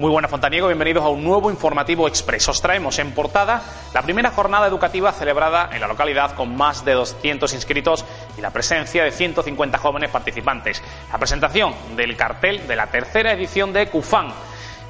Muy 0.00 0.10
buenas 0.10 0.30
Fontaniego, 0.30 0.68
bienvenidos 0.68 1.04
a 1.04 1.10
un 1.10 1.22
nuevo 1.22 1.50
informativo 1.50 2.08
expreso. 2.08 2.52
Os 2.52 2.62
traemos 2.62 2.98
en 2.98 3.12
portada 3.12 3.60
la 3.92 4.00
primera 4.00 4.30
jornada 4.30 4.66
educativa 4.66 5.12
celebrada 5.12 5.68
en 5.74 5.78
la 5.82 5.88
localidad 5.88 6.34
con 6.34 6.56
más 6.56 6.86
de 6.86 6.94
200 6.94 7.52
inscritos 7.52 8.06
y 8.38 8.40
la 8.40 8.50
presencia 8.50 9.04
de 9.04 9.10
150 9.10 9.76
jóvenes 9.76 10.08
participantes. 10.08 10.82
La 11.12 11.18
presentación 11.18 11.74
del 11.96 12.16
cartel 12.16 12.66
de 12.66 12.76
la 12.76 12.86
tercera 12.86 13.32
edición 13.32 13.74
de 13.74 13.90
CUFAN, 13.90 14.32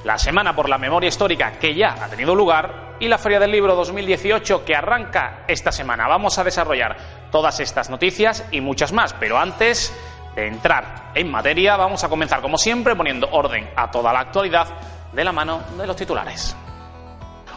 la 0.05 0.17
Semana 0.17 0.55
por 0.55 0.69
la 0.69 0.79
Memoria 0.79 1.09
Histórica 1.09 1.59
que 1.59 1.75
ya 1.75 1.97
ha 2.01 2.09
tenido 2.09 2.37
lugar 2.37 2.95
y 3.01 3.09
la 3.09 3.19
Feria 3.19 3.41
del 3.41 3.51
Libro 3.51 3.75
2018 3.75 4.65
que 4.65 4.77
arranca 4.77 5.43
esta 5.49 5.73
semana. 5.73 6.07
Vamos 6.07 6.39
a 6.39 6.45
desarrollar 6.45 6.97
todas 7.33 7.59
estas 7.59 7.91
noticias 7.91 8.47
y 8.53 8.61
muchas 8.61 8.93
más, 8.93 9.13
pero 9.15 9.41
antes 9.41 9.93
de 10.37 10.47
entrar 10.47 11.11
en 11.17 11.29
materia 11.29 11.75
vamos 11.75 12.05
a 12.05 12.09
comenzar 12.09 12.41
como 12.41 12.57
siempre 12.57 12.95
poniendo 12.95 13.29
orden 13.33 13.69
a 13.75 13.91
toda 13.91 14.13
la 14.13 14.21
actualidad 14.21 14.69
de 15.13 15.25
la 15.25 15.33
mano 15.33 15.61
de 15.77 15.87
los 15.87 15.97
titulares. 15.97 16.57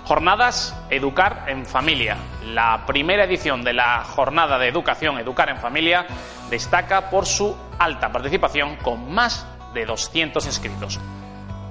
Jornadas 0.05 0.75
Educar 0.89 1.45
en 1.48 1.66
Familia. 1.66 2.17
La 2.45 2.85
primera 2.85 3.23
edición 3.23 3.63
de 3.63 3.73
la 3.73 4.03
jornada 4.03 4.57
de 4.57 4.67
educación 4.67 5.17
Educar 5.17 5.49
en 5.49 5.58
Familia 5.58 6.05
destaca 6.50 7.09
por 7.09 7.25
su 7.25 7.55
alta 7.80 8.11
participación 8.11 8.75
con 8.78 9.11
más 9.13 9.47
de 9.73 9.86
200 9.86 10.45
inscritos. 10.45 11.00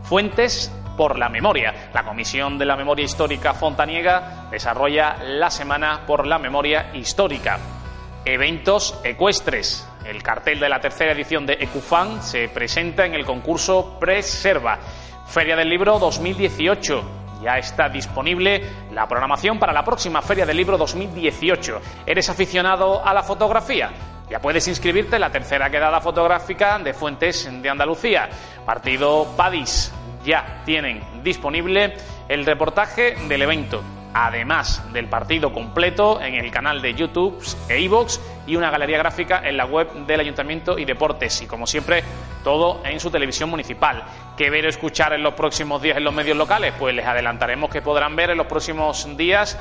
Fuentes 0.03 0.73
por 0.97 1.19
la 1.19 1.29
memoria. 1.29 1.91
La 1.93 2.05
Comisión 2.05 2.59
de 2.59 2.65
la 2.65 2.77
Memoria 2.77 3.05
Histórica 3.05 3.55
Fontaniega 3.55 4.49
desarrolla 4.51 5.17
la 5.23 5.51
Semana 5.51 6.03
por 6.07 6.27
la 6.27 6.39
Memoria 6.39 6.91
Histórica. 6.95 7.59
Eventos 8.25 8.99
ecuestres. 9.05 9.89
El 10.05 10.23
cartel 10.23 10.59
de 10.59 10.69
la 10.69 10.81
tercera 10.81 11.13
edición 11.13 11.47
de 11.47 11.59
Ecufan 11.61 12.23
se 12.23 12.49
presenta 12.49 13.07
en 13.07 13.15
el 13.15 13.25
concurso 13.25 13.99
Preserva 14.01 14.79
Feria 15.27 15.57
del 15.57 15.69
Libro 15.69 15.99
2018. 15.99 17.03
Ya 17.43 17.59
está 17.59 17.89
disponible 17.89 18.63
la 18.93 19.09
programación 19.09 19.59
para 19.59 19.73
la 19.73 19.85
próxima 19.85 20.23
Feria 20.23 20.47
del 20.47 20.57
Libro 20.57 20.79
2018. 20.79 21.81
¿Eres 22.07 22.29
aficionado 22.29 23.05
a 23.05 23.13
la 23.13 23.23
fotografía? 23.23 23.91
Ya 24.31 24.39
puedes 24.41 24.67
inscribirte 24.69 25.17
en 25.17 25.21
la 25.23 25.31
tercera 25.31 25.69
quedada 25.71 26.01
fotográfica 26.01 26.79
de 26.79 26.95
Fuentes 26.95 27.51
de 27.61 27.69
Andalucía. 27.69 28.29
Partido 28.65 29.27
Padis. 29.37 29.93
Ya 30.25 30.63
tienen 30.65 31.03
disponible 31.23 31.95
el 32.29 32.47
reportaje 32.47 33.17
del 33.29 33.43
evento 33.43 33.83
además 34.15 34.83
del 34.93 35.09
partido 35.09 35.53
completo 35.53 36.21
en 36.21 36.35
el 36.35 36.51
canal 36.51 36.83
de 36.83 36.95
YouTube 36.95 37.43
e 37.69 37.81
iVoox 37.81 38.19
y 38.47 38.57
una 38.57 38.71
galería 38.71 38.99
gráfica 38.99 39.43
en 39.45 39.57
la 39.57 39.65
web 39.65 39.93
del 40.07 40.21
Ayuntamiento 40.21 40.79
y 40.79 40.85
Deportes. 40.85 41.43
Y 41.43 41.47
como 41.47 41.67
siempre, 41.67 42.03
todo 42.43 42.81
en 42.85 43.01
su 43.01 43.11
televisión 43.11 43.51
municipal. 43.51 44.05
¿Qué 44.37 44.51
ver 44.51 44.67
o 44.67 44.69
escuchar 44.69 45.13
en 45.13 45.23
los 45.23 45.35
próximos 45.35 45.81
días 45.81 45.97
en 45.97 46.05
los 46.05 46.15
medios 46.15 46.37
locales? 46.37 46.75
Pues 46.79 46.95
les 46.95 47.07
adelantaremos 47.07 47.71
que 47.71 47.83
podrán 47.83 48.17
ver 48.17 48.31
en 48.31 48.39
los 48.39 48.47
próximos 48.47 49.17
días, 49.17 49.59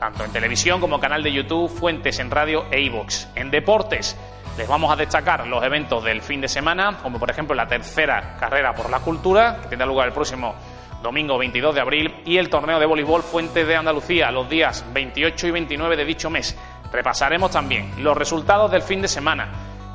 tanto 0.00 0.24
en 0.24 0.32
televisión 0.32 0.80
como 0.80 1.00
canal 1.00 1.22
de 1.22 1.32
YouTube, 1.32 1.70
fuentes 1.70 2.18
en 2.18 2.30
radio 2.30 2.66
e 2.70 2.80
iVoox. 2.80 3.28
En 3.34 3.50
deportes. 3.50 4.16
Les 4.56 4.66
vamos 4.66 4.90
a 4.90 4.96
destacar 4.96 5.46
los 5.46 5.62
eventos 5.62 6.02
del 6.02 6.20
fin 6.20 6.40
de 6.40 6.48
semana, 6.48 6.98
como 7.00 7.20
por 7.20 7.30
ejemplo 7.30 7.54
la 7.54 7.68
tercera 7.68 8.36
carrera 8.40 8.74
por 8.74 8.90
la 8.90 8.98
cultura, 8.98 9.58
que 9.62 9.68
tendrá 9.68 9.86
lugar 9.86 10.08
el 10.08 10.12
próximo 10.12 10.56
domingo 11.02 11.38
22 11.38 11.74
de 11.74 11.80
abril, 11.80 12.14
y 12.24 12.38
el 12.38 12.48
torneo 12.48 12.78
de 12.78 12.86
voleibol 12.86 13.22
Fuente 13.22 13.64
de 13.64 13.76
Andalucía, 13.76 14.30
los 14.30 14.48
días 14.48 14.84
28 14.92 15.46
y 15.46 15.50
29 15.50 15.96
de 15.96 16.04
dicho 16.04 16.30
mes. 16.30 16.56
Repasaremos 16.92 17.50
también 17.50 17.92
los 18.02 18.16
resultados 18.16 18.70
del 18.70 18.82
fin 18.82 19.02
de 19.02 19.08
semana 19.08 19.48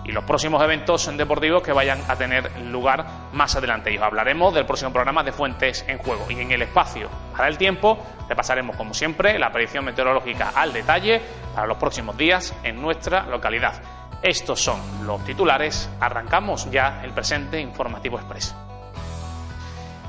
y 0.05 0.11
los 0.11 0.23
próximos 0.23 0.61
eventos 0.63 1.09
deportivos 1.15 1.63
que 1.63 1.71
vayan 1.71 1.99
a 2.07 2.15
tener 2.15 2.51
lugar 2.63 3.05
más 3.31 3.55
adelante. 3.55 3.91
Y 3.91 3.97
os 3.97 4.03
hablaremos 4.03 4.53
del 4.53 4.65
próximo 4.65 4.91
programa 4.91 5.23
de 5.23 5.31
Fuentes 5.31 5.85
en 5.87 5.97
Juego. 5.97 6.29
Y 6.29 6.39
en 6.39 6.51
el 6.51 6.61
espacio 6.61 7.09
para 7.31 7.47
el 7.47 7.57
tiempo 7.57 7.97
repasaremos, 8.27 8.75
como 8.75 8.93
siempre, 8.93 9.39
la 9.39 9.51
predicción 9.51 9.85
meteorológica 9.85 10.51
al 10.55 10.73
detalle 10.73 11.21
para 11.55 11.67
los 11.67 11.77
próximos 11.77 12.17
días 12.17 12.53
en 12.63 12.81
nuestra 12.81 13.25
localidad. 13.25 13.81
Estos 14.21 14.61
son 14.61 14.79
los 15.05 15.23
titulares. 15.25 15.89
Arrancamos 15.99 16.69
ya 16.71 17.01
el 17.03 17.11
presente 17.11 17.59
informativo 17.59 18.17
expreso. 18.17 18.72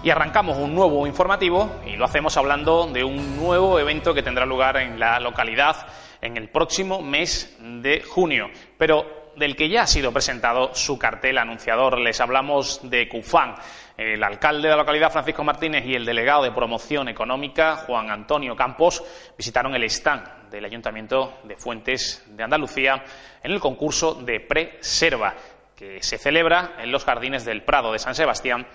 Y 0.04 0.10
arrancamos 0.10 0.58
un 0.58 0.74
nuevo 0.74 1.06
informativo 1.06 1.80
y 1.86 1.96
lo 1.96 2.04
hacemos 2.04 2.36
hablando 2.36 2.86
de 2.88 3.02
un 3.02 3.38
nuevo 3.38 3.78
evento 3.78 4.12
que 4.12 4.22
tendrá 4.22 4.44
lugar 4.44 4.76
en 4.76 5.00
la 5.00 5.18
localidad 5.18 5.86
en 6.20 6.36
el 6.36 6.50
próximo 6.50 7.00
mes 7.00 7.56
de 7.58 8.02
junio, 8.02 8.50
pero 8.76 9.30
del 9.34 9.56
que 9.56 9.70
ya 9.70 9.84
ha 9.84 9.86
sido 9.86 10.12
presentado 10.12 10.74
su 10.74 10.98
cartel 10.98 11.38
anunciador. 11.38 11.98
Les 11.98 12.20
hablamos 12.20 12.80
de 12.82 13.08
CUFAN. 13.08 13.54
El 13.96 14.22
alcalde 14.22 14.68
de 14.68 14.74
la 14.74 14.82
localidad, 14.82 15.10
Francisco 15.10 15.42
Martínez, 15.42 15.86
y 15.86 15.94
el 15.94 16.04
delegado 16.04 16.42
de 16.42 16.52
promoción 16.52 17.08
económica, 17.08 17.76
Juan 17.76 18.10
Antonio 18.10 18.54
Campos, 18.54 19.02
visitaron 19.38 19.74
el 19.74 19.84
stand 19.84 20.50
del 20.50 20.66
Ayuntamiento 20.66 21.38
de 21.44 21.56
Fuentes 21.56 22.22
de 22.28 22.42
Andalucía 22.42 23.02
en 23.42 23.52
el 23.52 23.58
concurso 23.58 24.12
de 24.16 24.40
Preserva, 24.40 25.34
que 25.74 26.02
se 26.02 26.18
celebra 26.18 26.74
en 26.78 26.92
los 26.92 27.06
jardines 27.06 27.46
del 27.46 27.62
Prado 27.62 27.90
de 27.90 27.98
San 27.98 28.14
Sebastián 28.14 28.66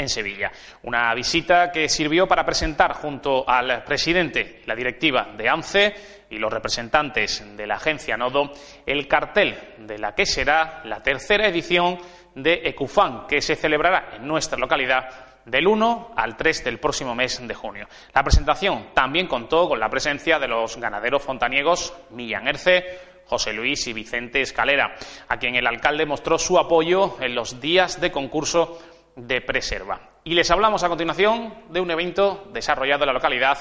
en 0.00 0.08
Sevilla. 0.08 0.52
Una 0.84 1.12
visita 1.12 1.72
que 1.72 1.88
sirvió 1.88 2.28
para 2.28 2.46
presentar 2.46 2.92
junto 2.92 3.42
al 3.48 3.82
presidente, 3.82 4.62
la 4.64 4.76
directiva 4.76 5.30
de 5.36 5.48
ANCE 5.48 5.94
y 6.30 6.38
los 6.38 6.52
representantes 6.52 7.44
de 7.56 7.66
la 7.66 7.74
agencia 7.74 8.16
Nodo 8.16 8.52
el 8.86 9.08
cartel 9.08 9.58
de 9.78 9.98
la 9.98 10.14
que 10.14 10.24
será 10.24 10.82
la 10.84 11.02
tercera 11.02 11.48
edición 11.48 11.98
de 12.36 12.62
Ecufan, 12.66 13.26
que 13.26 13.42
se 13.42 13.56
celebrará 13.56 14.10
en 14.14 14.28
nuestra 14.28 14.56
localidad 14.56 15.08
del 15.44 15.66
1 15.66 16.12
al 16.14 16.36
3 16.36 16.62
del 16.62 16.78
próximo 16.78 17.16
mes 17.16 17.40
de 17.44 17.54
junio. 17.54 17.88
La 18.14 18.22
presentación 18.22 18.90
también 18.94 19.26
contó 19.26 19.68
con 19.68 19.80
la 19.80 19.90
presencia 19.90 20.38
de 20.38 20.46
los 20.46 20.76
ganaderos 20.76 21.24
fontaniegos 21.24 21.92
Millán 22.10 22.46
Erce, 22.46 22.84
José 23.26 23.52
Luis 23.52 23.84
y 23.88 23.92
Vicente 23.92 24.42
Escalera, 24.42 24.94
a 25.26 25.38
quien 25.38 25.56
el 25.56 25.66
alcalde 25.66 26.06
mostró 26.06 26.38
su 26.38 26.56
apoyo 26.56 27.16
en 27.20 27.34
los 27.34 27.60
días 27.60 28.00
de 28.00 28.12
concurso 28.12 28.78
de 29.18 29.40
Preserva. 29.40 30.00
Y 30.24 30.34
les 30.34 30.50
hablamos 30.50 30.82
a 30.84 30.88
continuación 30.88 31.54
de 31.70 31.80
un 31.80 31.90
evento 31.90 32.48
desarrollado 32.52 33.04
en 33.04 33.08
la 33.08 33.12
localidad, 33.12 33.58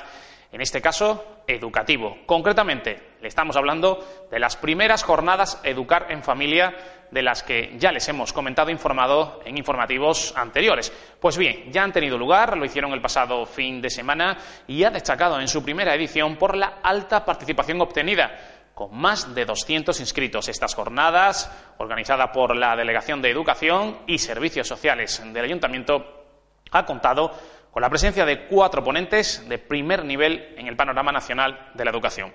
en 0.52 0.62
este 0.62 0.82
caso 0.82 1.42
educativo. 1.48 2.18
Concretamente, 2.26 3.16
le 3.22 3.28
estamos 3.28 3.56
hablando 3.58 4.06
de 4.30 4.40
las 4.40 4.56
primeras 4.56 5.04
jornadas 5.04 5.60
Educar 5.64 6.08
en 6.10 6.24
Familia, 6.24 6.76
de 7.12 7.22
las 7.22 7.42
que 7.42 7.74
ya 7.78 7.92
les 7.92 8.08
hemos 8.10 8.34
comentado 8.34 8.70
informado 8.70 9.40
en 9.46 9.58
informativos 9.58 10.34
anteriores. 10.36 10.92
Pues 11.20 11.38
bien, 11.38 11.72
ya 11.72 11.84
han 11.84 11.94
tenido 11.94 12.18
lugar, 12.18 12.58
lo 12.58 12.66
hicieron 12.66 12.92
el 12.92 13.02
pasado 13.02 13.46
fin 13.46 13.82
de 13.82 13.90
semana 13.90 14.38
y 14.68 14.84
ha 14.84 14.92
destacado 14.92 15.40
en 15.40 15.48
su 15.48 15.64
primera 15.64 15.96
edición 15.96 16.36
por 16.36 16.56
la 16.56 16.80
alta 16.84 17.24
participación 17.24 17.80
obtenida 17.82 18.57
con 18.78 18.96
más 18.96 19.34
de 19.34 19.44
200 19.44 20.00
inscritos. 20.00 20.48
Estas 20.50 20.76
jornadas, 20.76 21.52
organizadas 21.80 22.30
por 22.30 22.56
la 22.56 22.76
Delegación 22.76 23.24
de 23.24 23.32
Educación 23.32 24.02
y 24.06 24.20
Servicios 24.20 24.68
Sociales 24.68 25.20
del 25.34 25.46
Ayuntamiento, 25.46 26.28
ha 26.70 26.86
contado 26.86 27.32
con 27.72 27.82
la 27.82 27.90
presencia 27.90 28.24
de 28.24 28.46
cuatro 28.46 28.84
ponentes 28.84 29.50
de 29.50 29.58
primer 29.58 30.06
nivel 30.06 30.54
en 30.60 30.68
el 30.68 30.76
panorama 30.76 31.12
nacional 31.12 31.72
de 31.74 31.86
la 31.86 31.90
educación. 31.90 32.32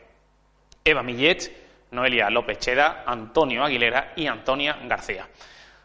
Eva 0.85 1.05
Millet, 1.05 1.89
Noelia 1.93 2.29
López 2.29 2.59
Cheda, 2.59 3.05
Antonio 3.07 3.63
Aguilera 3.63 4.13
y 4.17 4.27
Antonia 4.27 4.81
García. 4.89 5.29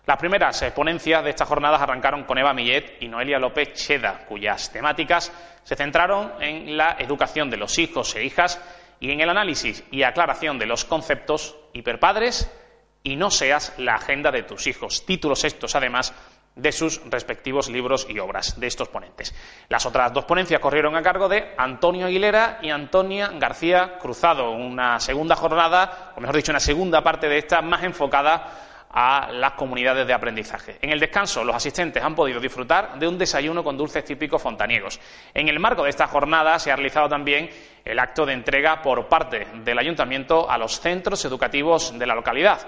Las 0.07 0.18
primeras 0.18 0.59
eh, 0.63 0.71
ponencias 0.71 1.24
de 1.24 1.30
estas 1.30 1.48
jornadas 1.48 1.81
arrancaron 1.81 2.24
con 2.24 2.39
Eva 2.39 2.56
Millet 2.56 2.98
y 3.00 3.07
Noelia 3.07 3.38
López 3.38 3.74
Cheda, 3.74 4.25
cuyas 4.25 4.71
temáticas 4.71 5.31
se 5.62 5.75
centraron 5.75 6.42
en 6.42 6.75
la 6.75 6.95
educación 6.98 7.48
de 7.48 7.57
los 7.57 7.77
hijos 7.77 8.15
e 8.15 8.24
hijas 8.24 8.59
y 8.99 9.11
en 9.11 9.21
el 9.21 9.29
análisis 9.29 9.83
y 9.91 10.03
aclaración 10.03 10.59
de 10.59 10.65
los 10.65 10.85
conceptos 10.85 11.55
hiperpadres 11.73 12.51
y 13.03 13.15
no 13.15 13.31
seas 13.31 13.73
la 13.77 13.95
agenda 13.95 14.31
de 14.31 14.44
tus 14.44 14.67
hijos. 14.67 15.05
Títulos 15.05 15.44
estos, 15.44 15.75
además, 15.75 16.13
de 16.57 16.71
sus 16.71 17.01
respectivos 17.09 17.69
libros 17.69 18.07
y 18.09 18.19
obras 18.19 18.59
de 18.59 18.67
estos 18.67 18.89
ponentes. 18.89 19.33
Las 19.69 19.85
otras 19.85 20.11
dos 20.11 20.25
ponencias 20.25 20.59
corrieron 20.59 20.95
a 20.95 21.03
cargo 21.03 21.29
de 21.29 21.53
Antonio 21.57 22.07
Aguilera 22.07 22.59
y 22.61 22.71
Antonia 22.71 23.31
García 23.35 23.99
Cruzado, 23.99 24.51
una 24.51 24.99
segunda 24.99 25.35
jornada, 25.35 26.13
o 26.15 26.19
mejor 26.19 26.35
dicho, 26.35 26.51
una 26.51 26.59
segunda 26.59 27.03
parte 27.03 27.29
de 27.29 27.38
esta 27.38 27.61
más 27.61 27.83
enfocada 27.83 28.76
a 28.99 29.31
las 29.31 29.51
comunidades 29.51 30.07
de 30.07 30.13
aprendizaje. 30.13 30.79
En 30.81 30.89
el 30.89 30.99
descanso, 30.99 31.44
los 31.44 31.55
asistentes 31.55 32.03
han 32.03 32.15
podido 32.15 32.39
disfrutar 32.39 32.97
de 32.97 33.07
un 33.07 33.15
desayuno 33.15 33.63
con 33.63 33.77
dulces 33.77 34.03
típicos 34.03 34.41
fontaniegos. 34.41 34.99
En 35.35 35.47
el 35.47 35.59
marco 35.59 35.83
de 35.83 35.91
esta 35.91 36.07
jornada 36.07 36.57
se 36.57 36.71
ha 36.71 36.75
realizado 36.75 37.07
también 37.07 37.47
el 37.85 37.99
acto 37.99 38.25
de 38.25 38.33
entrega 38.33 38.81
por 38.81 39.07
parte 39.07 39.45
del 39.63 39.77
ayuntamiento 39.77 40.49
a 40.49 40.57
los 40.57 40.79
centros 40.79 41.23
educativos 41.25 41.95
de 41.95 42.07
la 42.07 42.15
localidad. 42.15 42.59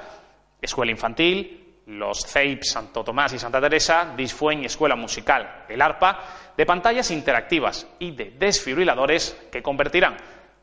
Escuela 0.62 0.92
infantil, 0.92 1.82
los 1.88 2.24
CEIP 2.28 2.62
Santo 2.62 3.04
Tomás 3.04 3.34
y 3.34 3.40
Santa 3.40 3.60
Teresa, 3.60 4.14
Disfuen 4.16 4.62
y 4.62 4.66
Escuela 4.68 4.96
Musical 4.96 5.66
El 5.68 5.82
Arpa, 5.82 6.20
de 6.56 6.64
pantallas 6.64 7.10
interactivas 7.10 7.88
y 7.98 8.12
de 8.12 8.36
desfibriladores 8.38 9.48
que 9.52 9.64
convertirán 9.64 10.16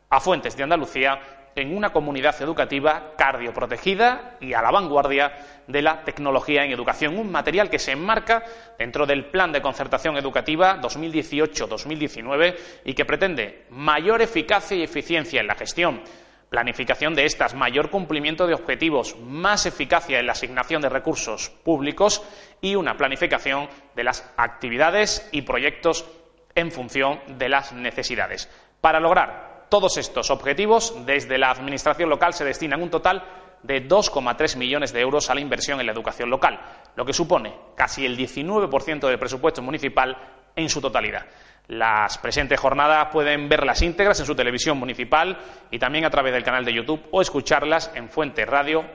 a 0.09 0.21
Fuentes 0.21 0.55
de 0.55 0.63
Andalucía 0.63 1.19
en 1.61 1.75
una 1.75 1.89
comunidad 1.89 2.41
educativa 2.41 3.13
cardioprotegida 3.17 4.37
y 4.39 4.53
a 4.53 4.61
la 4.61 4.71
vanguardia 4.71 5.33
de 5.67 5.81
la 5.81 6.03
tecnología 6.03 6.63
en 6.63 6.71
educación, 6.71 7.17
un 7.17 7.31
material 7.31 7.69
que 7.69 7.79
se 7.79 7.91
enmarca 7.91 8.43
dentro 8.77 9.05
del 9.05 9.25
Plan 9.25 9.51
de 9.51 9.61
Concertación 9.61 10.17
Educativa 10.17 10.79
2018-2019 10.81 12.55
y 12.85 12.93
que 12.93 13.05
pretende 13.05 13.65
mayor 13.71 14.21
eficacia 14.21 14.77
y 14.77 14.83
eficiencia 14.83 15.41
en 15.41 15.47
la 15.47 15.55
gestión 15.55 16.01
planificación 16.49 17.13
de 17.13 17.25
estas, 17.25 17.55
mayor 17.55 17.89
cumplimiento 17.89 18.47
de 18.47 18.53
objetivos, 18.53 19.17
más 19.19 19.65
eficacia 19.65 20.19
en 20.19 20.27
la 20.27 20.31
asignación 20.31 20.81
de 20.81 20.89
recursos 20.89 21.49
públicos 21.49 22.23
y 22.61 22.75
una 22.75 22.95
planificación 22.95 23.67
de 23.95 24.03
las 24.03 24.31
actividades 24.37 25.27
y 25.33 25.41
proyectos 25.41 26.05
en 26.55 26.71
función 26.71 27.19
de 27.37 27.49
las 27.49 27.73
necesidades. 27.73 28.49
Para 28.79 28.99
lograr 28.99 29.46
todos 29.69 29.97
estos 29.97 30.29
objetivos, 30.31 31.05
desde 31.05 31.37
la 31.37 31.51
Administración 31.51 32.09
local 32.09 32.33
se 32.33 32.45
destinan 32.45 32.81
un 32.81 32.89
total 32.89 33.23
de 33.63 33.87
2,3 33.87 34.57
millones 34.57 34.93
de 34.93 35.01
euros 35.01 35.29
a 35.29 35.35
la 35.35 35.41
inversión 35.41 35.79
en 35.79 35.85
la 35.85 35.91
educación 35.91 36.29
local, 36.29 36.59
lo 36.95 37.05
que 37.05 37.13
supone 37.13 37.53
casi 37.75 38.05
el 38.05 38.17
19% 38.17 39.07
del 39.07 39.19
presupuesto 39.19 39.61
municipal 39.61 40.17
en 40.55 40.69
su 40.69 40.81
totalidad. 40.81 41.25
Las 41.67 42.17
presentes 42.17 42.59
jornadas 42.59 43.09
pueden 43.11 43.49
verlas 43.49 43.81
íntegras 43.81 44.19
en 44.19 44.25
su 44.25 44.35
televisión 44.35 44.77
municipal 44.77 45.37
y 45.69 45.79
también 45.79 46.05
a 46.05 46.09
través 46.09 46.33
del 46.33 46.43
canal 46.43 46.63
de 46.63 46.73
YouTube 46.73 47.05
o 47.11 47.21
escucharlas 47.21 47.91
en 47.93 48.07
Fuente 48.07 48.45
Radio 48.45 48.85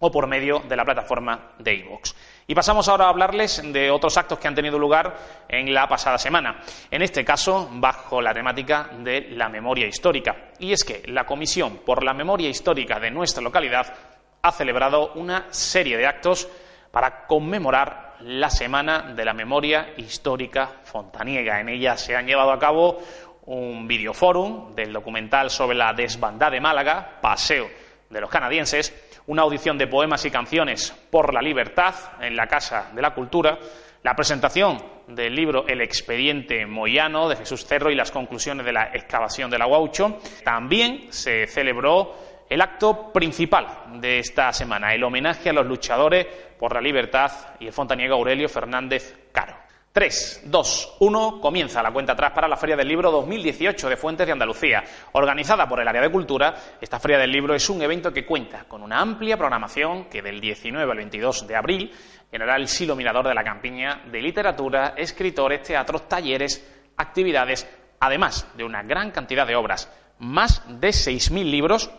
o 0.00 0.10
por 0.10 0.26
medio 0.26 0.60
de 0.60 0.76
la 0.76 0.84
plataforma 0.84 1.52
de 1.58 1.74
iVoox. 1.74 2.14
Y 2.46 2.54
pasamos 2.54 2.88
ahora 2.88 3.04
a 3.04 3.10
hablarles 3.10 3.62
de 3.72 3.90
otros 3.90 4.16
actos 4.16 4.38
que 4.38 4.48
han 4.48 4.54
tenido 4.54 4.78
lugar 4.78 5.16
en 5.48 5.72
la 5.72 5.86
pasada 5.88 6.18
semana. 6.18 6.60
En 6.90 7.02
este 7.02 7.24
caso, 7.24 7.68
bajo 7.72 8.20
la 8.20 8.34
temática 8.34 8.90
de 8.98 9.28
la 9.30 9.48
memoria 9.48 9.86
histórica. 9.86 10.50
Y 10.58 10.72
es 10.72 10.82
que 10.82 11.02
la 11.06 11.24
Comisión 11.24 11.78
por 11.84 12.02
la 12.02 12.14
Memoria 12.14 12.48
Histórica 12.48 12.98
de 12.98 13.10
nuestra 13.10 13.42
localidad 13.42 13.94
ha 14.42 14.52
celebrado 14.52 15.12
una 15.14 15.46
serie 15.50 15.96
de 15.96 16.06
actos 16.06 16.48
para 16.90 17.26
conmemorar 17.26 18.16
la 18.20 18.50
Semana 18.50 19.12
de 19.14 19.24
la 19.24 19.34
Memoria 19.34 19.92
Histórica 19.96 20.80
Fontaniega. 20.82 21.60
En 21.60 21.68
ella 21.68 21.96
se 21.96 22.16
han 22.16 22.26
llevado 22.26 22.52
a 22.52 22.58
cabo 22.58 23.00
un 23.46 23.86
videoforum 23.86 24.74
del 24.74 24.92
documental 24.92 25.50
sobre 25.50 25.76
la 25.76 25.92
desbandada 25.92 26.52
de 26.52 26.60
Málaga, 26.60 27.18
Paseo 27.20 27.68
de 28.08 28.20
los 28.20 28.30
Canadienses, 28.30 28.92
una 29.30 29.42
audición 29.42 29.78
de 29.78 29.86
poemas 29.86 30.24
y 30.24 30.30
canciones 30.30 30.92
por 31.08 31.32
la 31.32 31.40
libertad 31.40 31.94
en 32.20 32.34
la 32.34 32.48
Casa 32.48 32.90
de 32.92 33.00
la 33.00 33.14
Cultura, 33.14 33.60
la 34.02 34.16
presentación 34.16 34.82
del 35.06 35.36
libro 35.36 35.68
El 35.68 35.82
expediente 35.82 36.66
moyano 36.66 37.28
de 37.28 37.36
Jesús 37.36 37.64
Cerro 37.64 37.92
y 37.92 37.94
las 37.94 38.10
conclusiones 38.10 38.66
de 38.66 38.72
la 38.72 38.90
excavación 38.92 39.48
de 39.48 39.58
la 39.58 39.66
Guaucho. 39.66 40.18
También 40.42 41.12
se 41.12 41.46
celebró 41.46 42.12
el 42.48 42.60
acto 42.60 43.12
principal 43.12 44.00
de 44.00 44.18
esta 44.18 44.52
semana, 44.52 44.92
el 44.94 45.04
homenaje 45.04 45.50
a 45.50 45.52
los 45.52 45.64
luchadores 45.64 46.26
por 46.58 46.74
la 46.74 46.80
libertad 46.80 47.30
y 47.60 47.68
el 47.68 47.72
fontaniego 47.72 48.16
Aurelio 48.16 48.48
Fernández 48.48 49.16
Caro. 49.30 49.59
3, 49.92 50.42
2, 50.44 50.96
1, 51.00 51.40
comienza 51.40 51.82
la 51.82 51.90
cuenta 51.90 52.12
atrás 52.12 52.30
para 52.30 52.46
la 52.46 52.56
Feria 52.56 52.76
del 52.76 52.86
Libro 52.86 53.10
2018 53.10 53.88
de 53.88 53.96
Fuentes 53.96 54.24
de 54.24 54.32
Andalucía. 54.32 54.84
Organizada 55.10 55.68
por 55.68 55.80
el 55.80 55.88
área 55.88 56.00
de 56.00 56.12
cultura, 56.12 56.54
esta 56.80 57.00
Feria 57.00 57.18
del 57.18 57.32
Libro 57.32 57.56
es 57.56 57.68
un 57.68 57.82
evento 57.82 58.12
que 58.12 58.24
cuenta 58.24 58.66
con 58.68 58.84
una 58.84 59.00
amplia 59.00 59.36
programación 59.36 60.04
que 60.04 60.22
del 60.22 60.40
19 60.40 60.88
al 60.88 60.96
22 60.96 61.44
de 61.44 61.56
abril 61.56 61.92
generará 62.30 62.56
el 62.56 62.68
silo 62.68 62.94
mirador 62.94 63.26
de 63.26 63.34
la 63.34 63.42
campiña 63.42 64.02
de 64.12 64.22
literatura, 64.22 64.94
escritores, 64.96 65.64
teatros, 65.64 66.08
talleres, 66.08 66.64
actividades, 66.96 67.68
además 67.98 68.46
de 68.56 68.62
una 68.62 68.84
gran 68.84 69.10
cantidad 69.10 69.44
de 69.44 69.56
obras, 69.56 69.92
más 70.20 70.62
de 70.80 70.90
6.000 70.90 71.50
libros 71.50 71.90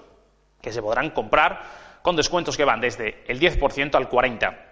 que 0.61 0.71
se 0.71 0.81
podrán 0.81 1.09
comprar 1.09 1.61
con 2.01 2.15
descuentos 2.15 2.55
que 2.55 2.63
van 2.63 2.79
desde 2.79 3.25
el 3.27 3.37
10% 3.37 3.95
al 3.95 4.09
40%. 4.09 4.70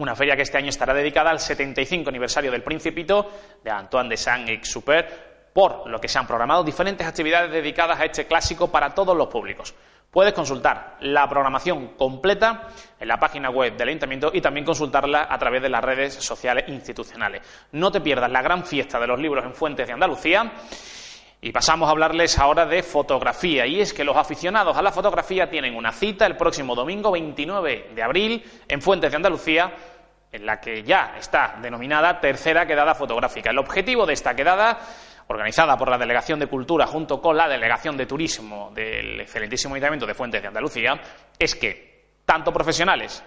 Una 0.00 0.16
feria 0.16 0.34
que 0.34 0.40
este 0.40 0.56
año 0.56 0.70
estará 0.70 0.94
dedicada 0.94 1.28
al 1.28 1.38
75 1.38 2.08
aniversario 2.08 2.50
del 2.50 2.62
Principito 2.62 3.30
de 3.62 3.70
Antoine 3.70 4.08
de 4.08 4.16
Saint-Exupéry, 4.16 5.06
por 5.52 5.86
lo 5.90 6.00
que 6.00 6.08
se 6.08 6.18
han 6.18 6.26
programado 6.26 6.64
diferentes 6.64 7.06
actividades 7.06 7.52
dedicadas 7.52 8.00
a 8.00 8.06
este 8.06 8.26
clásico 8.26 8.72
para 8.72 8.94
todos 8.94 9.14
los 9.14 9.26
públicos. 9.26 9.74
Puedes 10.10 10.32
consultar 10.32 10.96
la 11.00 11.28
programación 11.28 11.88
completa 11.98 12.68
en 12.98 13.08
la 13.08 13.20
página 13.20 13.50
web 13.50 13.76
del 13.76 13.88
Ayuntamiento 13.88 14.30
y 14.32 14.40
también 14.40 14.64
consultarla 14.64 15.26
a 15.28 15.38
través 15.38 15.60
de 15.60 15.68
las 15.68 15.84
redes 15.84 16.14
sociales 16.14 16.64
institucionales. 16.68 17.42
No 17.72 17.92
te 17.92 18.00
pierdas 18.00 18.30
la 18.30 18.40
gran 18.40 18.64
fiesta 18.64 18.98
de 18.98 19.06
los 19.06 19.20
libros 19.20 19.44
en 19.44 19.52
Fuentes 19.52 19.86
de 19.86 19.92
Andalucía 19.92 20.50
y 21.42 21.52
pasamos 21.52 21.88
a 21.88 21.92
hablarles 21.92 22.38
ahora 22.38 22.66
de 22.66 22.82
fotografía. 22.82 23.66
Y 23.66 23.80
es 23.80 23.94
que 23.94 24.04
los 24.04 24.16
aficionados 24.16 24.76
a 24.76 24.82
la 24.82 24.92
fotografía 24.92 25.48
tienen 25.48 25.74
una 25.74 25.92
cita 25.92 26.26
el 26.26 26.36
próximo 26.36 26.74
domingo 26.74 27.10
29 27.10 27.90
de 27.94 28.02
abril 28.02 28.44
en 28.68 28.82
Fuentes 28.82 29.10
de 29.10 29.16
Andalucía, 29.16 29.72
en 30.30 30.46
la 30.46 30.60
que 30.60 30.82
ya 30.82 31.14
está 31.18 31.56
denominada 31.62 32.20
Tercera 32.20 32.66
Quedada 32.66 32.94
Fotográfica. 32.94 33.50
El 33.50 33.58
objetivo 33.58 34.04
de 34.04 34.12
esta 34.12 34.34
quedada, 34.34 34.78
organizada 35.28 35.78
por 35.78 35.88
la 35.88 35.96
Delegación 35.96 36.38
de 36.38 36.46
Cultura 36.46 36.86
junto 36.86 37.22
con 37.22 37.36
la 37.36 37.48
Delegación 37.48 37.96
de 37.96 38.06
Turismo 38.06 38.70
del 38.74 39.20
excelentísimo 39.20 39.74
Ayuntamiento 39.74 40.06
de 40.06 40.14
Fuentes 40.14 40.42
de 40.42 40.48
Andalucía, 40.48 41.00
es 41.38 41.54
que 41.54 42.20
tanto 42.26 42.52
profesionales 42.52 43.24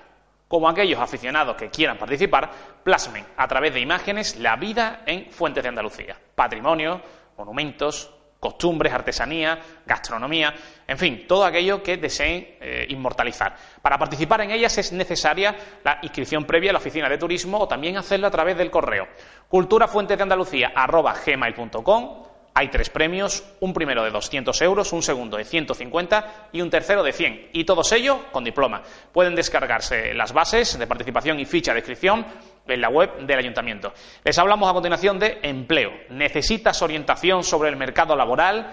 como 0.48 0.70
aquellos 0.70 1.00
aficionados 1.00 1.56
que 1.56 1.70
quieran 1.70 1.98
participar 1.98 2.52
plasmen 2.84 3.26
a 3.38 3.48
través 3.48 3.74
de 3.74 3.80
imágenes 3.80 4.38
la 4.38 4.56
vida 4.56 5.02
en 5.08 5.32
Fuentes 5.32 5.64
de 5.64 5.70
Andalucía, 5.70 6.16
patrimonio, 6.36 7.02
monumentos, 7.38 8.12
costumbres, 8.40 8.92
artesanía, 8.92 9.60
gastronomía, 9.86 10.54
en 10.86 10.98
fin, 10.98 11.26
todo 11.28 11.46
aquello 11.46 11.82
que 11.82 11.96
deseen 11.96 12.58
eh, 12.60 12.86
inmortalizar. 12.90 13.56
Para 13.82 13.98
participar 13.98 14.42
en 14.42 14.52
ellas 14.52 14.78
es 14.78 14.92
necesaria 14.92 15.56
la 15.84 16.00
inscripción 16.02 16.44
previa 16.44 16.72
a 16.72 16.74
la 16.74 16.80
oficina 16.80 17.08
de 17.08 17.18
turismo 17.18 17.60
o 17.60 17.70
también 17.70 17.96
hacerlo 17.96 18.28
a 18.28 18.32
través 18.32 18.58
del 18.58 18.70
correo 18.70 19.08
culturafuentesdeandalucía.gmail.com 19.48 22.33
hay 22.56 22.68
tres 22.70 22.90
premios, 22.90 23.44
un 23.62 23.74
primero 23.74 24.04
de 24.04 24.12
200 24.12 24.62
euros, 24.62 24.94
un 24.94 25.02
segundo 25.02 25.38
de 25.38 25.44
150 25.44 26.50
y 26.52 26.62
un 26.62 26.70
tercero 26.70 27.04
de 27.04 27.12
100, 27.12 27.50
y 27.54 27.64
todos 27.64 27.92
ellos 27.92 28.18
con 28.32 28.44
diploma. 28.44 28.84
Pueden 29.12 29.36
descargarse 29.36 30.14
las 30.14 30.34
bases 30.34 30.78
de 30.78 30.88
participación 30.88 31.40
y 31.40 31.46
ficha 31.46 31.74
de 31.74 31.80
inscripción 31.80 32.26
en 32.68 32.82
la 32.82 32.90
web 32.90 33.26
del 33.26 33.40
ayuntamiento. 33.40 33.94
Les 34.24 34.38
hablamos 34.38 34.70
a 34.70 34.74
continuación 34.74 35.20
de 35.20 35.40
empleo. 35.42 35.92
¿Necesitas 36.10 36.82
orientación 36.82 37.44
sobre 37.44 37.70
el 37.70 37.76
mercado 37.76 38.16
laboral? 38.16 38.72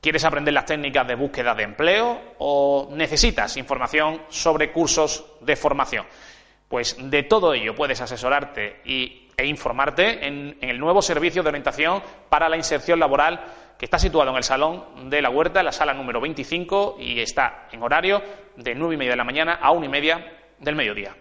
¿Quieres 0.00 0.24
aprender 0.24 0.52
las 0.52 0.66
técnicas 0.66 1.06
de 1.08 1.14
búsqueda 1.14 1.54
de 1.54 1.62
empleo? 1.64 2.20
¿O 2.38 2.88
necesitas 2.92 3.56
información 3.56 4.22
sobre 4.28 4.70
cursos 4.72 5.24
de 5.40 5.56
formación? 5.56 6.06
Pues 6.68 6.96
de 6.98 7.22
todo 7.22 7.54
ello 7.54 7.74
puedes 7.74 8.00
asesorarte 8.00 8.82
y 8.84 9.25
e 9.36 9.46
informarte 9.46 10.26
en, 10.26 10.56
el 10.60 10.78
nuevo 10.78 11.02
servicio 11.02 11.42
de 11.42 11.50
orientación 11.50 12.02
para 12.28 12.48
la 12.48 12.56
inserción 12.56 12.98
laboral 12.98 13.44
que 13.78 13.84
está 13.84 13.98
situado 13.98 14.30
en 14.30 14.36
el 14.36 14.44
Salón 14.44 15.10
de 15.10 15.20
la 15.20 15.28
Huerta, 15.28 15.62
la 15.62 15.72
sala 15.72 15.92
número 15.92 16.20
25, 16.20 16.96
y 16.98 17.20
está 17.20 17.68
en 17.70 17.82
horario 17.82 18.22
de 18.56 18.74
nueve 18.74 18.94
y 18.94 18.98
media 18.98 19.10
de 19.10 19.16
la 19.18 19.24
mañana 19.24 19.58
a 19.60 19.70
una 19.72 19.86
y 19.86 19.90
media 19.90 20.32
del 20.58 20.74
mediodía. 20.74 21.14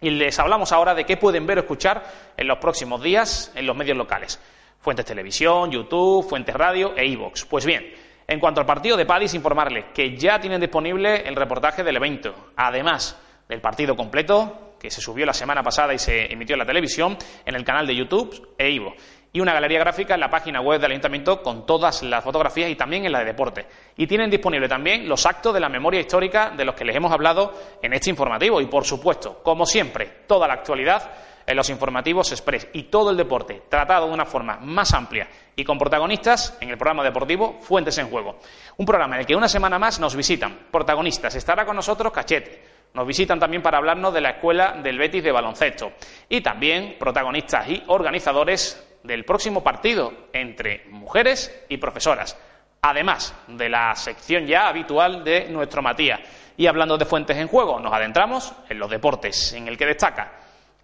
Y 0.00 0.10
les 0.10 0.38
hablamos 0.40 0.72
ahora 0.72 0.94
de 0.94 1.04
qué 1.04 1.16
pueden 1.16 1.46
ver 1.46 1.58
o 1.58 1.60
escuchar 1.60 2.02
en 2.36 2.48
los 2.48 2.58
próximos 2.58 3.00
días 3.00 3.52
en 3.54 3.66
los 3.66 3.76
medios 3.76 3.96
locales. 3.96 4.40
Fuentes 4.80 5.06
Televisión, 5.06 5.70
YouTube, 5.70 6.28
Fuentes 6.28 6.54
Radio 6.54 6.94
e 6.96 7.06
iVox. 7.06 7.44
Pues 7.44 7.64
bien, 7.64 7.94
en 8.26 8.40
cuanto 8.40 8.60
al 8.60 8.66
partido 8.66 8.96
de 8.96 9.06
Padis, 9.06 9.32
informarles 9.32 9.86
que 9.94 10.16
ya 10.16 10.40
tienen 10.40 10.60
disponible 10.60 11.26
el 11.26 11.36
reportaje 11.36 11.84
del 11.84 11.96
evento. 11.96 12.34
Además 12.56 13.18
del 13.48 13.60
partido 13.60 13.94
completo, 13.96 14.73
que 14.84 14.90
se 14.90 15.00
subió 15.00 15.24
la 15.24 15.32
semana 15.32 15.62
pasada 15.62 15.94
y 15.94 15.98
se 15.98 16.30
emitió 16.30 16.56
en 16.56 16.58
la 16.58 16.66
televisión, 16.66 17.16
en 17.46 17.54
el 17.54 17.64
canal 17.64 17.86
de 17.86 17.96
YouTube 17.96 18.54
e 18.58 18.68
Ivo. 18.68 18.94
Y 19.32 19.40
una 19.40 19.54
galería 19.54 19.78
gráfica 19.78 20.12
en 20.12 20.20
la 20.20 20.28
página 20.28 20.60
web 20.60 20.78
del 20.78 20.90
Ayuntamiento 20.90 21.42
con 21.42 21.64
todas 21.64 22.02
las 22.02 22.22
fotografías 22.22 22.68
y 22.68 22.74
también 22.74 23.06
en 23.06 23.12
la 23.12 23.20
de 23.20 23.24
deporte. 23.24 23.64
Y 23.96 24.06
tienen 24.06 24.28
disponible 24.28 24.68
también 24.68 25.08
los 25.08 25.24
actos 25.24 25.54
de 25.54 25.60
la 25.60 25.70
memoria 25.70 26.00
histórica 26.00 26.50
de 26.50 26.66
los 26.66 26.74
que 26.74 26.84
les 26.84 26.94
hemos 26.94 27.10
hablado 27.10 27.54
en 27.80 27.94
este 27.94 28.10
informativo. 28.10 28.60
Y 28.60 28.66
por 28.66 28.84
supuesto, 28.84 29.42
como 29.42 29.64
siempre, 29.64 30.24
toda 30.26 30.46
la 30.46 30.52
actualidad 30.52 31.12
en 31.46 31.56
los 31.56 31.70
informativos 31.70 32.30
Express 32.30 32.68
y 32.74 32.82
todo 32.84 33.10
el 33.10 33.16
deporte 33.16 33.62
tratado 33.70 34.08
de 34.08 34.12
una 34.12 34.26
forma 34.26 34.58
más 34.58 34.92
amplia 34.92 35.28
y 35.56 35.64
con 35.64 35.78
protagonistas 35.78 36.58
en 36.60 36.68
el 36.68 36.76
programa 36.76 37.02
deportivo 37.02 37.58
Fuentes 37.62 37.96
en 37.96 38.10
Juego. 38.10 38.38
Un 38.76 38.84
programa 38.84 39.14
en 39.14 39.20
el 39.22 39.26
que 39.26 39.34
una 39.34 39.48
semana 39.48 39.78
más 39.78 39.98
nos 39.98 40.14
visitan 40.14 40.66
protagonistas. 40.70 41.34
Estará 41.34 41.64
con 41.64 41.74
nosotros 41.74 42.12
Cachete, 42.12 42.74
nos 42.94 43.06
visitan 43.06 43.40
también 43.40 43.62
para 43.62 43.78
hablarnos 43.78 44.14
de 44.14 44.20
la 44.20 44.30
Escuela 44.30 44.72
del 44.82 44.98
Betis 44.98 45.22
de 45.22 45.32
Baloncesto 45.32 45.92
y 46.28 46.40
también 46.40 46.96
protagonistas 46.98 47.68
y 47.68 47.82
organizadores 47.88 48.82
del 49.02 49.24
próximo 49.24 49.62
partido 49.62 50.28
entre 50.32 50.84
mujeres 50.90 51.64
y 51.68 51.76
profesoras, 51.76 52.38
además 52.80 53.34
de 53.48 53.68
la 53.68 53.94
sección 53.96 54.46
ya 54.46 54.68
habitual 54.68 55.24
de 55.24 55.48
nuestro 55.50 55.82
Matías. 55.82 56.20
Y 56.56 56.68
hablando 56.68 56.96
de 56.96 57.04
fuentes 57.04 57.36
en 57.36 57.48
juego, 57.48 57.80
nos 57.80 57.92
adentramos 57.92 58.54
en 58.68 58.78
los 58.78 58.88
deportes, 58.88 59.52
en 59.52 59.66
el 59.66 59.76
que 59.76 59.86
destaca 59.86 60.32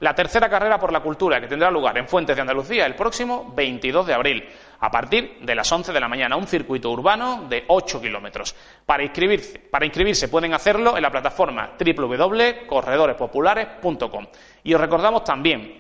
la 0.01 0.15
tercera 0.15 0.49
carrera 0.49 0.79
por 0.79 0.93
la 0.93 1.01
cultura 1.01 1.41
que 1.41 1.47
tendrá 1.47 1.71
lugar 1.71 1.97
en 1.99 2.09
Fuentes 2.09 2.35
de 2.35 2.43
Andalucía 2.43 2.87
el 2.87 2.95
próximo 2.95 3.53
22 3.55 4.07
de 4.07 4.15
abril, 4.15 4.49
a 4.81 4.91
partir 4.91 5.37
de 5.43 5.55
las 5.55 5.71
11 5.71 5.93
de 5.93 6.01
la 6.01 6.09
mañana, 6.09 6.37
un 6.37 6.47
circuito 6.47 6.91
urbano 6.91 7.45
de 7.49 7.65
8 7.69 8.01
kilómetros. 8.01 8.57
Para 8.87 9.03
inscribirse, 9.03 9.59
para 9.59 9.85
inscribirse 9.85 10.29
pueden 10.29 10.55
hacerlo 10.55 10.97
en 10.97 11.03
la 11.03 11.11
plataforma 11.11 11.73
www.corredorespopulares.com. 11.79 14.27
Y 14.65 14.73
os 14.75 14.81
recordamos 14.81 15.25
también 15.25 15.79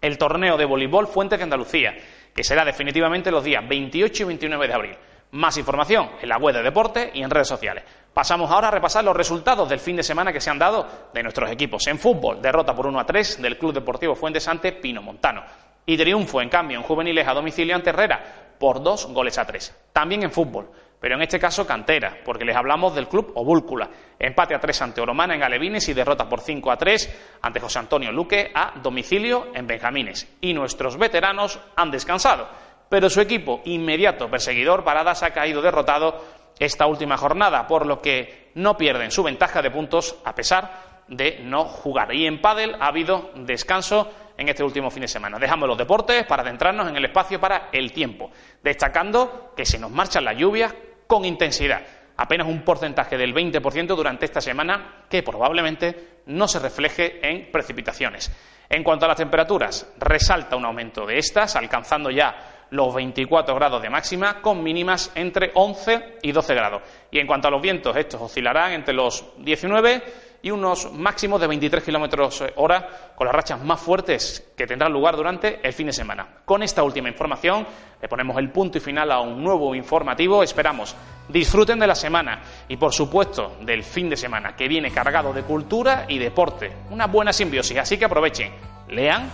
el 0.00 0.16
torneo 0.16 0.56
de 0.56 0.64
voleibol 0.64 1.06
Fuentes 1.06 1.38
de 1.38 1.42
Andalucía, 1.42 1.94
que 2.34 2.42
será 2.42 2.64
definitivamente 2.64 3.30
los 3.30 3.44
días 3.44 3.68
28 3.68 4.22
y 4.22 4.26
29 4.26 4.68
de 4.68 4.74
abril. 4.74 4.96
Más 5.32 5.58
información 5.58 6.08
en 6.22 6.30
la 6.30 6.38
web 6.38 6.54
de 6.54 6.62
deporte 6.62 7.10
y 7.12 7.22
en 7.22 7.28
redes 7.28 7.48
sociales. 7.48 7.84
Pasamos 8.14 8.50
ahora 8.50 8.68
a 8.68 8.70
repasar 8.70 9.04
los 9.04 9.14
resultados 9.14 9.68
del 9.68 9.78
fin 9.78 9.96
de 9.96 10.02
semana 10.02 10.32
que 10.32 10.40
se 10.40 10.48
han 10.48 10.58
dado 10.58 10.88
de 11.12 11.22
nuestros 11.22 11.50
equipos. 11.50 11.86
En 11.86 11.98
fútbol, 11.98 12.40
derrota 12.40 12.74
por 12.74 12.86
1 12.86 12.98
a 12.98 13.04
3 13.04 13.42
del 13.42 13.58
Club 13.58 13.74
Deportivo 13.74 14.14
Fuentes 14.14 14.48
ante 14.48 14.72
Pino 14.72 15.02
Montano. 15.02 15.44
Y 15.88 15.96
triunfo, 15.96 16.42
en 16.42 16.50
cambio, 16.50 16.76
en 16.76 16.82
juveniles 16.82 17.26
a 17.26 17.32
domicilio 17.32 17.74
ante 17.74 17.88
Herrera 17.88 18.22
por 18.58 18.82
2 18.82 19.06
goles 19.06 19.38
a 19.38 19.46
3. 19.46 19.88
También 19.90 20.22
en 20.22 20.30
fútbol, 20.30 20.70
pero 21.00 21.14
en 21.14 21.22
este 21.22 21.38
caso 21.38 21.66
cantera, 21.66 22.18
porque 22.26 22.44
les 22.44 22.54
hablamos 22.54 22.94
del 22.94 23.08
club 23.08 23.32
Obúlcula. 23.34 23.88
Empate 24.18 24.54
a 24.54 24.60
3 24.60 24.82
ante 24.82 25.00
Oromana 25.00 25.34
en 25.34 25.42
Alevines 25.42 25.88
y 25.88 25.94
derrota 25.94 26.28
por 26.28 26.42
5 26.42 26.70
a 26.70 26.76
3 26.76 27.38
ante 27.40 27.60
José 27.60 27.78
Antonio 27.78 28.12
Luque 28.12 28.50
a 28.54 28.74
domicilio 28.82 29.46
en 29.54 29.66
Benjamines. 29.66 30.30
Y 30.42 30.52
nuestros 30.52 30.98
veteranos 30.98 31.58
han 31.74 31.90
descansado, 31.90 32.50
pero 32.90 33.08
su 33.08 33.22
equipo 33.22 33.62
inmediato 33.64 34.28
perseguidor 34.28 34.84
Paradas 34.84 35.22
ha 35.22 35.30
caído 35.30 35.62
derrotado 35.62 36.22
esta 36.58 36.84
última 36.84 37.16
jornada, 37.16 37.66
por 37.66 37.86
lo 37.86 38.02
que 38.02 38.50
no 38.56 38.76
pierden 38.76 39.10
su 39.10 39.22
ventaja 39.22 39.62
de 39.62 39.70
puntos 39.70 40.18
a 40.22 40.34
pesar 40.34 40.98
de 41.08 41.38
no 41.44 41.64
jugar. 41.64 42.14
Y 42.14 42.26
en 42.26 42.42
pádel 42.42 42.74
ha 42.78 42.88
habido 42.88 43.30
descanso 43.36 44.12
en 44.38 44.48
este 44.48 44.62
último 44.62 44.90
fin 44.90 45.02
de 45.02 45.08
semana. 45.08 45.38
Dejamos 45.38 45.68
los 45.68 45.76
deportes 45.76 46.24
para 46.24 46.42
adentrarnos 46.42 46.88
en 46.88 46.96
el 46.96 47.04
espacio 47.04 47.40
para 47.40 47.68
el 47.72 47.92
tiempo, 47.92 48.30
destacando 48.62 49.52
que 49.56 49.66
se 49.66 49.78
nos 49.78 49.90
marchan 49.90 50.24
las 50.24 50.38
lluvias 50.38 50.72
con 51.06 51.24
intensidad, 51.24 51.82
apenas 52.16 52.46
un 52.46 52.62
porcentaje 52.62 53.18
del 53.18 53.34
20% 53.34 53.96
durante 53.96 54.24
esta 54.24 54.40
semana 54.40 55.04
que 55.10 55.22
probablemente 55.22 56.20
no 56.26 56.46
se 56.46 56.60
refleje 56.60 57.18
en 57.28 57.50
precipitaciones. 57.50 58.30
En 58.70 58.84
cuanto 58.84 59.06
a 59.06 59.08
las 59.08 59.16
temperaturas, 59.16 59.92
resalta 59.98 60.54
un 60.54 60.64
aumento 60.64 61.04
de 61.04 61.18
estas, 61.18 61.56
alcanzando 61.56 62.10
ya 62.10 62.66
los 62.70 62.94
24 62.94 63.54
grados 63.54 63.80
de 63.80 63.88
máxima, 63.88 64.42
con 64.42 64.62
mínimas 64.62 65.10
entre 65.14 65.50
11 65.54 66.18
y 66.22 66.32
12 66.32 66.54
grados. 66.54 66.82
Y 67.10 67.18
en 67.18 67.26
cuanto 67.26 67.48
a 67.48 67.50
los 67.50 67.62
vientos, 67.62 67.96
estos 67.96 68.20
oscilarán 68.20 68.72
entre 68.72 68.94
los 68.94 69.24
19 69.38 70.02
y 70.42 70.50
unos 70.50 70.92
máximos 70.92 71.40
de 71.40 71.46
23 71.46 71.82
kilómetros 71.82 72.44
hora, 72.56 73.12
con 73.14 73.26
las 73.26 73.34
rachas 73.34 73.62
más 73.62 73.80
fuertes 73.80 74.52
que 74.56 74.66
tendrán 74.66 74.92
lugar 74.92 75.16
durante 75.16 75.60
el 75.66 75.72
fin 75.72 75.86
de 75.88 75.92
semana. 75.92 76.26
Con 76.44 76.62
esta 76.62 76.82
última 76.82 77.08
información 77.08 77.66
le 78.00 78.08
ponemos 78.08 78.36
el 78.38 78.50
punto 78.50 78.78
y 78.78 78.80
final 78.80 79.10
a 79.10 79.20
un 79.20 79.42
nuevo 79.42 79.74
informativo. 79.74 80.42
Esperamos 80.42 80.94
disfruten 81.28 81.78
de 81.78 81.86
la 81.86 81.94
semana 81.94 82.40
y, 82.68 82.76
por 82.76 82.92
supuesto, 82.92 83.56
del 83.60 83.84
fin 83.84 84.08
de 84.08 84.16
semana, 84.16 84.56
que 84.56 84.68
viene 84.68 84.90
cargado 84.90 85.32
de 85.32 85.42
cultura 85.42 86.06
y 86.08 86.18
deporte. 86.18 86.72
Una 86.90 87.06
buena 87.06 87.32
simbiosis, 87.32 87.76
así 87.78 87.98
que 87.98 88.04
aprovechen, 88.04 88.52
lean 88.88 89.30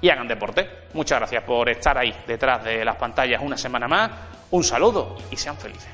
y 0.00 0.10
hagan 0.10 0.28
deporte. 0.28 0.68
Muchas 0.94 1.18
gracias 1.18 1.44
por 1.44 1.68
estar 1.68 1.96
ahí 1.96 2.14
detrás 2.26 2.64
de 2.64 2.84
las 2.84 2.96
pantallas 2.96 3.40
una 3.42 3.56
semana 3.56 3.88
más. 3.88 4.10
Un 4.50 4.64
saludo 4.64 5.16
y 5.30 5.36
sean 5.36 5.56
felices. 5.56 5.88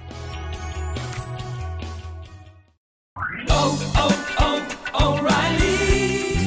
Oh, 3.49 3.79
oh, 3.99 4.16